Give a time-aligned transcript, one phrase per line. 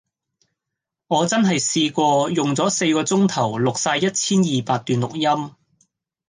[1.05, 5.53] 我真係試過用左四個鐘頭錄曬一千二百段錄音